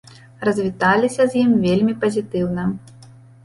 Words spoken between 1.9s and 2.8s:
пазітыўна.